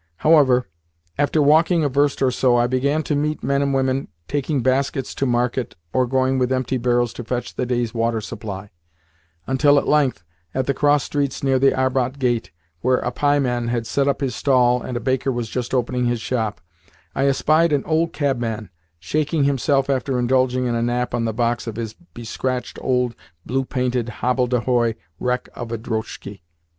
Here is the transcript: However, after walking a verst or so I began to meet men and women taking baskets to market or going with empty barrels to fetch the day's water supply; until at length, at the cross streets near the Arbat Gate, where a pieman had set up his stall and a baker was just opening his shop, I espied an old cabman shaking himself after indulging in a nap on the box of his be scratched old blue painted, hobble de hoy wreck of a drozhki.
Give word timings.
However, 0.25 0.67
after 1.19 1.43
walking 1.43 1.83
a 1.83 1.87
verst 1.87 2.23
or 2.23 2.31
so 2.31 2.57
I 2.57 2.65
began 2.65 3.03
to 3.03 3.15
meet 3.15 3.43
men 3.43 3.61
and 3.61 3.71
women 3.71 4.07
taking 4.27 4.61
baskets 4.63 5.13
to 5.13 5.27
market 5.27 5.75
or 5.93 6.07
going 6.07 6.39
with 6.39 6.51
empty 6.51 6.77
barrels 6.79 7.13
to 7.13 7.23
fetch 7.23 7.53
the 7.53 7.67
day's 7.67 7.93
water 7.93 8.19
supply; 8.19 8.71
until 9.45 9.77
at 9.77 9.87
length, 9.87 10.23
at 10.55 10.65
the 10.65 10.73
cross 10.73 11.03
streets 11.03 11.43
near 11.43 11.59
the 11.59 11.69
Arbat 11.79 12.17
Gate, 12.17 12.49
where 12.81 12.97
a 12.97 13.11
pieman 13.11 13.67
had 13.67 13.85
set 13.85 14.07
up 14.07 14.21
his 14.21 14.35
stall 14.35 14.81
and 14.81 14.97
a 14.97 14.99
baker 14.99 15.31
was 15.31 15.49
just 15.49 15.71
opening 15.71 16.05
his 16.05 16.19
shop, 16.19 16.61
I 17.13 17.27
espied 17.27 17.71
an 17.71 17.83
old 17.85 18.11
cabman 18.11 18.71
shaking 18.97 19.43
himself 19.43 19.87
after 19.87 20.17
indulging 20.17 20.65
in 20.65 20.73
a 20.73 20.81
nap 20.81 21.13
on 21.13 21.25
the 21.25 21.31
box 21.31 21.67
of 21.67 21.75
his 21.75 21.93
be 22.15 22.23
scratched 22.23 22.79
old 22.81 23.13
blue 23.45 23.65
painted, 23.65 24.09
hobble 24.09 24.47
de 24.47 24.61
hoy 24.61 24.95
wreck 25.19 25.47
of 25.53 25.71
a 25.71 25.77
drozhki. 25.77 26.41